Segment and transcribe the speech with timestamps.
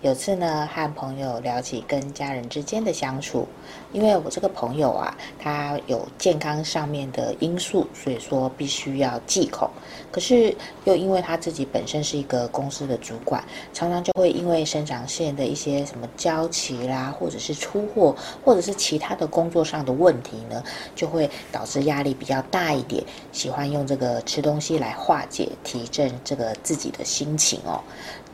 [0.00, 3.48] 有次呢，和朋友聊起跟家人之间的相处，
[3.92, 9.68] 因为我这个朋友啊，他有健康上面的因素，所以说必须要忌口。
[10.12, 13.42] 可是又因为他自己本身是一个公司的主管，
[13.74, 20.62] 常常就会因为生产线的一些什么交期啦，或者是出货，或者是其他的工作上的问题呢，
[20.94, 27.82] 就会导致压力比较大一点，喜欢用这个吃东西来化解、提振这个自己的心情哦。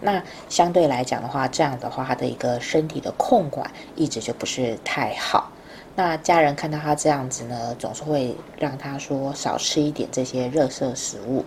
[0.00, 5.52] 那相对来讲的话，这样的话，他的一个身体的控管一直就不是太好。
[5.94, 11.44] 那家人看到他这样子呢，总是会让他说少吃一点这些热色食物。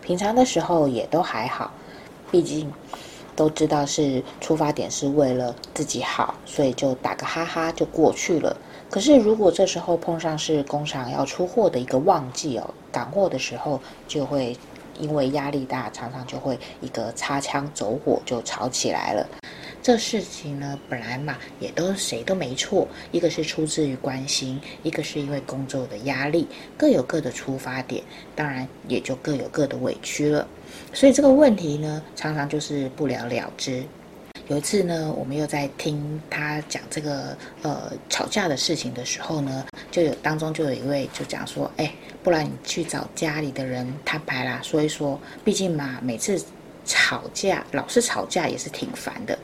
[0.00, 1.72] 平常的时候也都还好，
[2.30, 2.72] 毕竟
[3.34, 8.56] 都知道是出发点是为了自己好，所以就打个哈哈就过去了。
[8.88, 14.56] 可是如果这时候碰上是工厂要出货的一个旺季哦，赶货的时候就会。
[14.98, 19.26] 因为压力大，常常就会一个擦枪走火就吵起来了。
[19.82, 28.02] 这事情呢，本来嘛也都谁都没错，一个是出自于关心，一个是因为工作的压力，各有各的出发点，
[28.36, 30.46] 当然也就各有各的委屈了。
[30.92, 33.82] 所以这个问题呢，常常就是不了了之。
[34.48, 46.42] 有一次呢，我们又在听他讲这个呃吵架的事情的时候呢，就有当中就有一位就讲说，哎，不然你去找家里的人摊牌啦，说一说，毕竟嘛，每次
[46.84, 49.38] 吵架老是吵架也是挺烦的，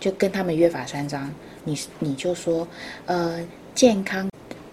[0.00, 1.30] 就跟他们约法三章，
[1.64, 2.66] 你你就说，
[3.04, 4.28] 呃，健康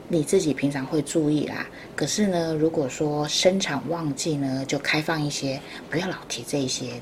[0.07, 1.67] 你自己平常会注意啦，
[1.97, 6.93] 可是呢，如果说生产旺季呢，就开放一些，不要老提这些。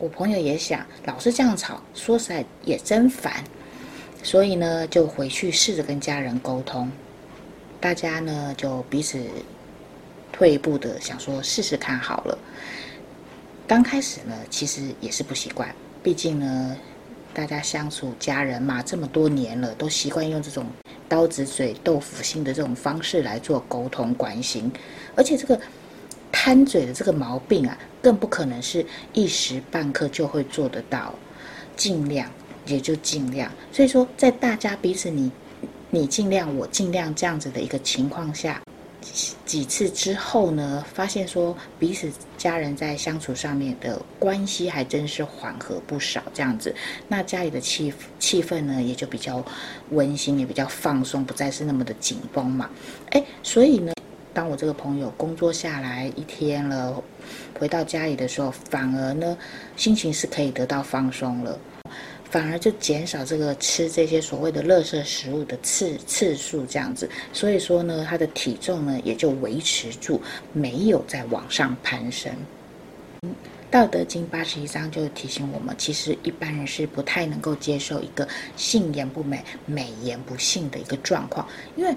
[0.00, 3.44] 我朋友也想，老是这样吵，说实在也真烦，
[4.22, 6.90] 所以呢，就回去试着跟家人沟通。
[7.78, 9.20] 大家呢就彼此
[10.32, 12.38] 退一步的想说试试看好了。
[13.66, 15.68] 刚开始呢，其实也是不习惯，
[16.02, 16.74] 毕竟呢，
[17.34, 20.64] 大家相处家人嘛这么多年了，都习惯用这种
[21.10, 24.72] 刀子嘴豆腐心的这种方式来做沟通关心，
[25.14, 25.60] 而且这个。
[26.42, 31.14] 贪嘴的这个毛病啊，更不可能是一时半刻就会做得到，
[31.76, 32.30] 尽量
[32.64, 33.52] 也就尽量。
[33.70, 35.30] 所以说，在大家彼此你
[35.90, 38.58] 你尽量我尽量这样子的一个情况下，
[39.44, 46.74] 几次之后呢，发现说彼此家人在相处上面的关系还真是缓和不少，这样子，
[47.06, 49.44] 那家里的气气氛呢也就比较
[49.90, 52.70] 温馨，也比较放松，不再是那么的紧绷嘛。
[53.10, 53.92] 哎，所以呢。
[54.32, 57.02] 当我这个朋友工作下来一天了，
[57.58, 59.36] 回到家里的时候，反而呢，
[59.76, 61.58] 心情是可以得到放松了，
[62.30, 67.10] 反而就减少这个吃这些所谓的垃圾食物的次次数，这样子。
[67.32, 72.32] 所以说呢，他的体重呢也就维持住，没有再往上攀升。
[73.68, 78.26] 道德经八十一章就提醒我们，其实一般人是不太能够接受一个
[78.56, 81.92] 信言不美，美言不信的一个状况，因为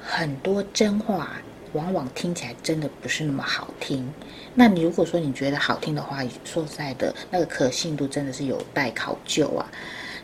[0.00, 1.40] 很多真话。
[1.72, 4.12] 往往听起来真的不是那么好听。
[4.54, 9.70] 那你如果说你觉得好听的话，说实在的，那个可信度真的是有待考究啊。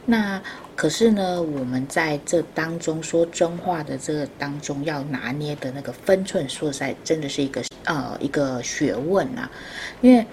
[0.05, 0.43] 那
[0.75, 9.51] 可是呢，我们在这当中说真话的这个当中要拿捏的那个分寸，说实在真的是一个呃一个学问啊。
[10.01, 10.27] 因为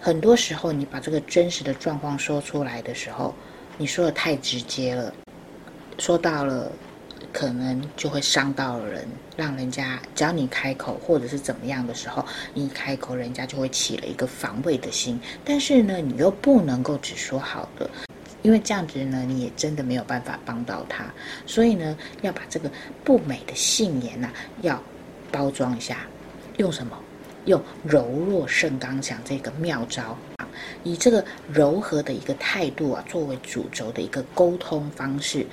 [0.00, 3.34] 很多时候你把这个真实的状况说出来的时候，
[3.78, 5.12] 你说的太直接了，
[5.98, 6.70] 说到了。
[7.32, 15.20] 可能就会伤到人，让人家只要你开口或者是怎么样的时候，你一开口，人家就会起了一个防卫的心。
[15.44, 17.88] 但是呢，你又不能够只说好的，
[18.42, 21.04] 因为这样子呢，你也真的没有办法帮到他。
[21.46, 22.70] 所以呢，要把这个
[23.02, 24.30] 不美的信言呐、
[24.62, 24.82] 要
[25.32, 25.98] 包装一下，
[26.58, 26.98] 用什么？
[27.46, 30.16] 用柔弱胜刚强这个妙招，
[30.82, 31.22] 以这个
[31.52, 35.46] 柔和的一个态度啊，作为主轴的一个沟通方式。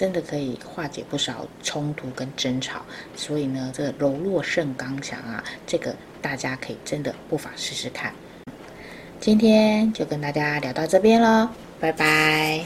[0.00, 2.80] 真的可以化解不少冲突跟争吵，
[3.14, 8.10] 所以呢，这个柔弱胜刚强啊，这个大家可以真的不妨试试看。
[9.20, 12.58] 今天就跟大家聊到这边喽，拜拜。